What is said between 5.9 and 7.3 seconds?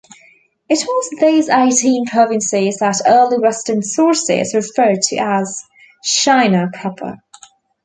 China proper.